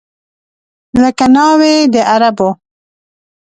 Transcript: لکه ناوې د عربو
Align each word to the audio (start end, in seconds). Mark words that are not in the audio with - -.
لکه 1.01 1.25
ناوې 1.35 1.75
د 1.93 1.95
عربو 2.13 2.49